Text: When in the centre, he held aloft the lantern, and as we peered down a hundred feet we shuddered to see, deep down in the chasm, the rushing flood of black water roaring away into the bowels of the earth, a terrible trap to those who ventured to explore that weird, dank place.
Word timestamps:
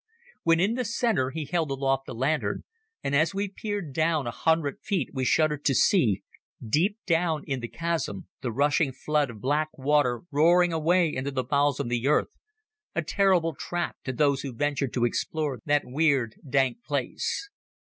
When 0.41 0.59
in 0.59 0.73
the 0.73 0.83
centre, 0.83 1.29
he 1.29 1.45
held 1.45 1.69
aloft 1.69 2.07
the 2.07 2.15
lantern, 2.15 2.63
and 3.03 3.15
as 3.15 3.35
we 3.35 3.47
peered 3.47 3.93
down 3.93 4.25
a 4.25 4.31
hundred 4.31 4.79
feet 4.81 5.09
we 5.13 5.23
shuddered 5.23 5.63
to 5.65 5.75
see, 5.75 6.23
deep 6.67 6.97
down 7.05 7.43
in 7.45 7.59
the 7.59 7.67
chasm, 7.67 8.27
the 8.41 8.51
rushing 8.51 8.91
flood 8.91 9.29
of 9.29 9.41
black 9.41 9.69
water 9.77 10.23
roaring 10.31 10.73
away 10.73 11.13
into 11.15 11.29
the 11.29 11.43
bowels 11.43 11.79
of 11.79 11.87
the 11.87 12.07
earth, 12.07 12.29
a 12.95 13.03
terrible 13.03 13.53
trap 13.53 13.95
to 14.05 14.11
those 14.11 14.41
who 14.41 14.55
ventured 14.55 14.91
to 14.93 15.05
explore 15.05 15.59
that 15.67 15.83
weird, 15.85 16.33
dank 16.49 16.83
place. 16.83 17.51